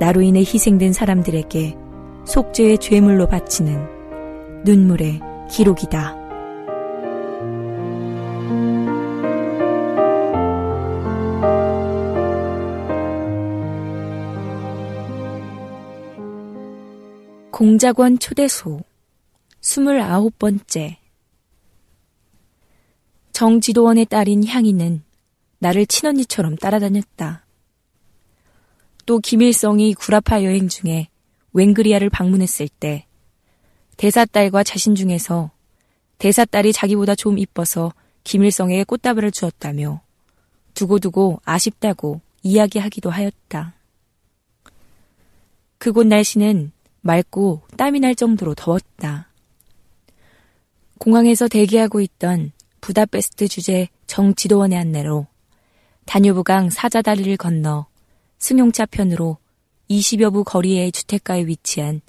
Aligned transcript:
나로 0.00 0.22
인해 0.22 0.40
희생된 0.40 0.94
사람들에게 0.94 1.76
속죄의 2.24 2.78
죄물로 2.78 3.28
바치는 3.28 4.64
눈물의 4.64 5.20
기록이다. 5.50 6.16
공작원 17.50 18.18
초대소 18.18 18.80
29번째 19.60 20.96
정지도원의 23.32 24.06
딸인 24.06 24.46
향이는 24.46 25.02
나를 25.58 25.84
친언니처럼 25.84 26.56
따라다녔다. 26.56 27.44
또 29.10 29.18
김일성이 29.18 29.92
구라파 29.92 30.44
여행 30.44 30.68
중에 30.68 31.08
웬그리아를 31.52 32.10
방문했을 32.10 32.68
때 32.68 33.06
대사 33.96 34.24
딸과 34.24 34.62
자신 34.62 34.94
중에서 34.94 35.50
대사 36.18 36.44
딸이 36.44 36.72
자기보다 36.72 37.16
좀 37.16 37.36
이뻐서 37.36 37.92
김일성에게 38.22 38.84
꽃다발을 38.84 39.32
주었다며 39.32 40.00
두고두고 40.74 41.40
아쉽다고 41.44 42.20
이야기하기도 42.44 43.10
하였다. 43.10 43.74
그곳 45.78 46.06
날씨는 46.06 46.70
맑고 47.00 47.62
땀이 47.76 47.98
날 47.98 48.14
정도로 48.14 48.54
더웠다. 48.54 49.28
공항에서 50.98 51.48
대기하고 51.48 52.00
있던 52.00 52.52
부다페스트 52.80 53.48
주재 53.48 53.88
정지도원의 54.06 54.78
안내로 54.78 55.26
다뉴브강 56.06 56.70
사자다리를 56.70 57.36
건너 57.38 57.89
승용차 58.40 58.86
편으로 58.86 59.36
20여 59.90 60.32
부 60.32 60.44
거리의 60.44 60.90
주택가에 60.92 61.46
위치한 61.46 62.00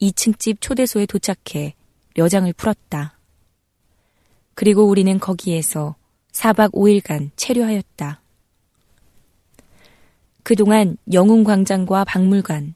2층 0.00 0.38
집 0.38 0.60
초대소에 0.60 1.06
도착해 1.06 1.74
려장을 2.14 2.52
풀었다. 2.52 3.18
그리고 4.54 4.84
우리는 4.84 5.18
거기에서 5.18 5.96
4박 6.32 6.72
5일간 6.72 7.30
체류하였다. 7.36 8.20
그동안 10.42 10.96
영웅광장과 11.12 12.04
박물관, 12.04 12.74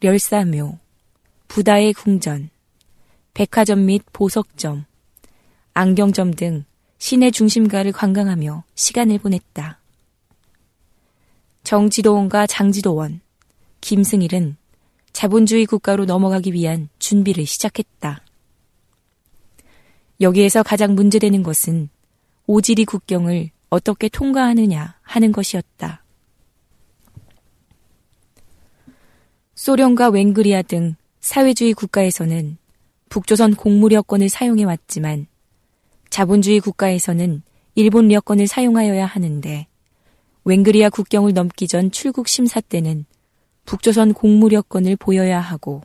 멸사묘, 0.00 0.78
부다의 1.48 1.92
궁전, 1.92 2.50
백화점 3.34 3.86
및 3.86 4.02
보석점, 4.12 4.84
안경점 5.72 6.34
등 6.34 6.64
시내 6.98 7.30
중심가를 7.30 7.92
관광하며 7.92 8.64
시간을 8.74 9.18
보냈다. 9.18 9.80
정지도원과 11.64 12.46
장지도원, 12.46 13.20
김승일은 13.80 14.56
자본주의 15.14 15.64
국가로 15.64 16.04
넘어가기 16.04 16.52
위한 16.52 16.90
준비를 16.98 17.46
시작했다. 17.46 18.22
여기에서 20.20 20.62
가장 20.62 20.94
문제되는 20.94 21.42
것은 21.42 21.88
오지리 22.46 22.84
국경을 22.84 23.50
어떻게 23.70 24.08
통과하느냐 24.08 24.98
하는 25.00 25.32
것이었다. 25.32 26.04
소련과 29.54 30.10
웬그리아 30.10 30.60
등 30.62 30.96
사회주의 31.20 31.72
국가에서는 31.72 32.58
북조선 33.08 33.54
공무력권을 33.54 34.28
사용해 34.28 34.64
왔지만 34.64 35.26
자본주의 36.10 36.60
국가에서는 36.60 37.42
일본 37.74 38.12
여권을 38.12 38.46
사용하여야 38.46 39.06
하는데 39.06 39.66
웬그리아 40.44 40.90
국경을 40.90 41.32
넘기 41.32 41.66
전 41.66 41.90
출국 41.90 42.28
심사 42.28 42.60
때는 42.60 43.06
북조선 43.64 44.12
공무력권을 44.12 44.96
보여야 44.96 45.40
하고 45.40 45.80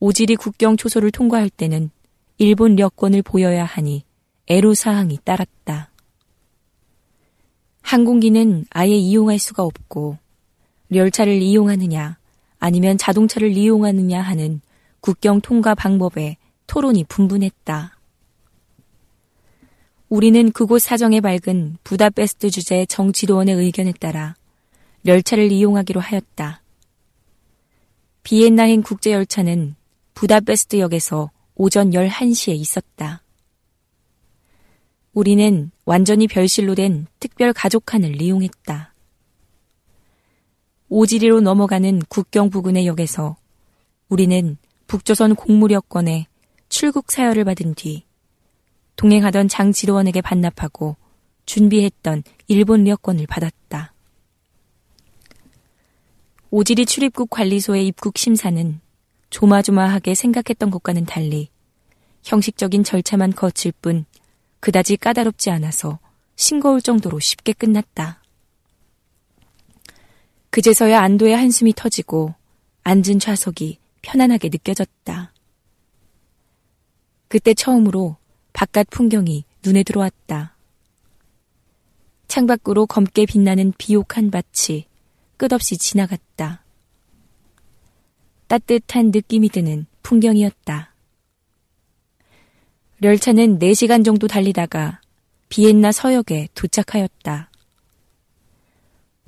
오지리 0.00 0.36
국경 0.36 0.76
초소를 0.76 1.10
통과할 1.10 1.50
때는 1.50 1.90
일본 2.38 2.78
여권을 2.78 3.22
보여야 3.22 3.64
하니 3.64 4.04
애로사항이 4.46 5.18
따랐다. 5.24 5.90
항공기는 7.82 8.66
아예 8.70 8.94
이용할 8.94 9.38
수가 9.38 9.62
없고 9.62 10.18
열차를 10.92 11.40
이용하느냐 11.40 12.18
아니면 12.58 12.98
자동차를 12.98 13.56
이용하느냐 13.56 14.20
하는 14.20 14.60
국경 15.00 15.40
통과 15.40 15.74
방법에 15.74 16.36
토론이 16.66 17.04
분분했다. 17.04 17.97
우리는 20.08 20.50
그곳 20.52 20.80
사정에 20.80 21.20
밝은 21.20 21.76
부다페스트 21.84 22.48
주재 22.48 22.86
정치도원의 22.86 23.54
의견에 23.54 23.92
따라 23.92 24.34
열차를 25.04 25.52
이용하기로 25.52 26.00
하였다. 26.00 26.62
비엔나행 28.22 28.82
국제열차는 28.82 29.74
부다페스트 30.14 30.78
역에서 30.78 31.30
오전 31.54 31.90
11시에 31.90 32.54
있었다. 32.54 33.22
우리는 35.12 35.70
완전히 35.84 36.26
별실로 36.26 36.74
된 36.74 37.06
특별 37.20 37.52
가족칸을 37.52 38.22
이용했다. 38.22 38.94
오지리로 40.88 41.42
넘어가는 41.42 42.00
국경 42.08 42.48
부근의 42.48 42.86
역에서 42.86 43.36
우리는 44.08 44.56
북조선 44.86 45.34
공무력권에 45.34 46.28
출국 46.70 47.10
사열을 47.10 47.44
받은 47.44 47.74
뒤 47.74 48.07
동행하던 48.98 49.46
장지로원에게 49.46 50.20
반납하고 50.20 50.96
준비했던 51.46 52.24
일본 52.48 52.86
여권을 52.88 53.26
받았다. 53.28 53.94
오지리 56.50 56.84
출입국 56.84 57.30
관리소의 57.30 57.86
입국 57.86 58.18
심사는 58.18 58.80
조마조마하게 59.30 60.14
생각했던 60.14 60.70
것과는 60.70 61.06
달리 61.06 61.48
형식적인 62.24 62.82
절차만 62.82 63.34
거칠 63.34 63.72
뿐 63.80 64.04
그다지 64.58 64.96
까다롭지 64.96 65.50
않아서 65.50 66.00
싱거울 66.34 66.82
정도로 66.82 67.20
쉽게 67.20 67.52
끝났다. 67.52 68.20
그제서야 70.50 71.00
안도의 71.02 71.36
한숨이 71.36 71.72
터지고 71.76 72.34
앉은 72.82 73.20
좌석이 73.20 73.78
편안하게 74.02 74.48
느껴졌다. 74.48 75.32
그때 77.28 77.54
처음으로 77.54 78.16
바깥 78.52 78.88
풍경이 78.90 79.44
눈에 79.64 79.82
들어왔다. 79.82 80.56
창밖으로 82.28 82.86
검게 82.86 83.26
빛나는 83.26 83.72
비옥한 83.78 84.30
밭이 84.30 84.86
끝없이 85.36 85.78
지나갔다. 85.78 86.64
따뜻한 88.48 89.10
느낌이 89.12 89.48
드는 89.48 89.86
풍경이었다. 90.02 90.94
열차는 93.02 93.58
4시간 93.58 94.04
정도 94.04 94.26
달리다가 94.26 95.00
비엔나 95.48 95.92
서역에 95.92 96.48
도착하였다. 96.54 97.50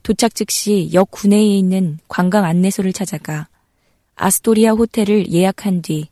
도착 0.03 0.35
즉시 0.35 0.91
역 0.93 1.11
구내에 1.11 1.45
있는 1.45 1.99
관광 2.09 2.45
안내소를 2.45 2.93
찾아가 2.93 3.49
아스토리아 4.17 4.73
호텔을 4.73 5.31
예약한 5.33 5.83
뒤 5.83 6.09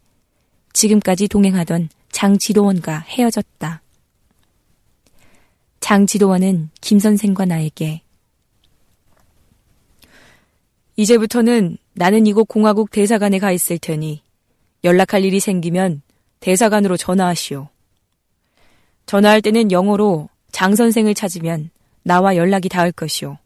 지금까지 0.73 1.29
동행하던 1.29 1.89
장지도원과 2.19 3.05
헤어졌다. 3.07 3.81
장지도원은 5.79 6.71
김 6.81 6.99
선생과 6.99 7.45
나에게 7.45 8.03
이제부터는 10.97 11.79
나는 11.95 12.27
이곳 12.27 12.49
공화국 12.49 12.91
대사관에 12.91 13.39
가 13.39 13.53
있을 13.53 13.79
테니 13.79 14.25
연락할 14.83 15.25
일이 15.25 15.39
생기면 15.39 16.03
대사관으로 16.41 16.97
전화하시오. 16.97 17.69
전화할 19.07 19.41
때는 19.41 19.71
영어로 19.71 20.29
장 20.51 20.75
선생을 20.75 21.15
찾으면 21.15 21.71
나와 22.03 22.35
연락이 22.35 22.69
닿을 22.69 22.91
것이오. 22.91 23.39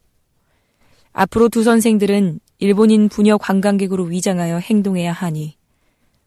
앞으로 1.11 1.49
두 1.49 1.63
선생들은 1.63 2.39
일본인 2.57 3.07
부녀 3.07 3.37
관광객으로 3.37 4.05
위장하여 4.05 4.57
행동해야 4.57 5.11
하니 5.11 5.57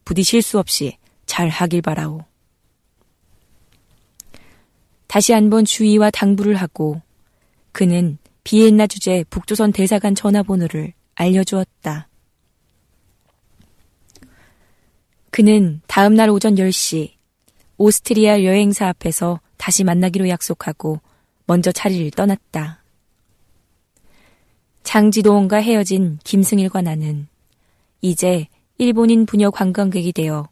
부디 0.05 0.23
실수 0.23 0.61
없이 0.61 0.97
잘 1.27 1.49
하길 1.49 1.83
바라오. 1.83 2.23
다시 5.07 5.33
한번 5.33 5.65
주의와 5.65 6.11
당부를 6.11 6.57
하고 6.57 7.01
그는 7.73 8.19
비엔나 8.45 8.87
주재 8.87 9.25
북조선 9.31 9.73
대사관 9.73 10.15
전화번호를 10.15 10.93
알려주었다. 11.15 12.09
그는 15.31 15.83
다음 15.87 16.15
날 16.15 16.31
오전 16.31 16.55
10시 16.55 17.13
오스트리아 17.77 18.45
여행사 18.45 18.89
앞에서 18.89 19.41
다시 19.57 19.85
만나기로 19.85 20.29
약속하고 20.29 21.01
먼저 21.47 21.73
자리를 21.73 22.11
떠났다. 22.13 22.83
장지도원과 24.83 25.59
헤어진 25.59 26.19
김승일과 26.25 26.81
나는 26.83 27.27
이제 28.01 28.47
일본인 28.79 29.27
부녀 29.27 29.51
관광객이 29.51 30.13
되어 30.13 30.49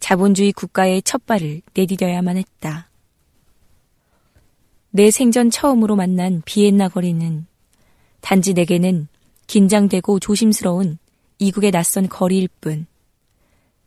자본주의 0.00 0.52
국가의 0.52 1.02
첫 1.02 1.24
발을 1.26 1.62
내디뎌야만 1.74 2.36
했다. 2.36 2.87
내 4.98 5.12
생전 5.12 5.50
처음으로 5.50 5.94
만난 5.94 6.42
비엔나 6.44 6.88
거리는 6.88 7.46
단지 8.20 8.52
내게는 8.52 9.06
긴장되고 9.46 10.18
조심스러운 10.18 10.98
이국의 11.38 11.70
낯선 11.70 12.08
거리일 12.08 12.48
뿐 12.60 12.88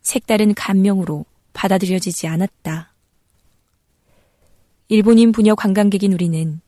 색다른 0.01 0.53
감명으로 0.53 1.25
받아들여지지 1.51 2.27
않았다. 2.27 2.93
일본인 4.87 5.33
부녀 5.33 5.53
관광객인 5.53 6.13
우리는 6.13 6.61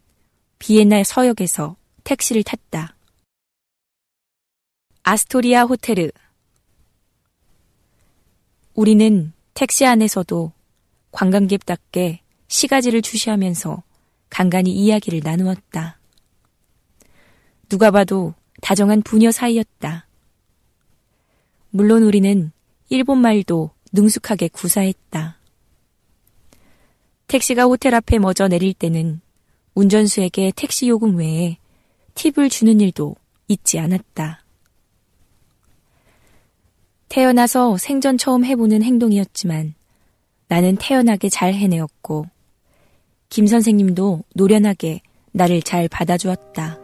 비엔나 0.59 1.05
서역에서 1.05 1.77
택시를 2.03 2.43
탔다. 2.43 2.97
아스토리아 5.03 5.63
호텔르. 5.63 6.09
우리는 8.73 9.31
택시 9.53 9.85
안에서도 9.85 10.51
관광객답게 11.13 12.19
시가지를 12.49 13.01
주시하면서 13.01 13.83
간간히 14.33 14.71
이야기를 14.71 15.21
나누었다. 15.23 15.99
누가 17.69 17.91
봐도 17.91 18.33
다정한 18.63 19.03
부녀 19.03 19.29
사이였다. 19.29 20.07
물론 21.69 22.01
우리는 22.01 22.51
일본 22.89 23.19
말도 23.19 23.69
능숙하게 23.91 24.47
구사했다. 24.47 25.37
택시가 27.27 27.65
호텔 27.65 27.93
앞에 27.93 28.17
멎어 28.17 28.47
내릴 28.49 28.73
때는 28.73 29.21
운전수에게 29.75 30.51
택시 30.55 30.89
요금 30.89 31.17
외에 31.17 31.57
팁을 32.15 32.49
주는 32.49 32.81
일도 32.81 33.15
잊지 33.47 33.77
않았다. 33.77 34.43
태어나서 37.07 37.77
생전 37.77 38.17
처음 38.17 38.45
해보는 38.45 38.81
행동이었지만 38.81 39.75
나는 40.47 40.75
태어나게 40.75 41.29
잘 41.29 41.53
해내었고 41.53 42.32
김 43.33 43.47
선생님도 43.47 44.25
노련하게 44.35 45.01
나를 45.31 45.63
잘 45.63 45.87
받아주었다. 45.87 46.77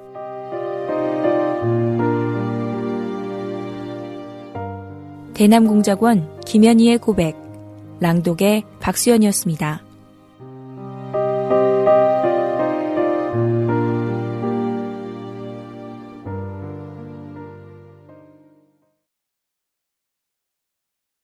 대남공작원 5.36 6.42
김현희의 6.48 6.98
고백, 6.98 7.36
랑독의 8.00 8.64
박수연이었습니다. 8.80 9.84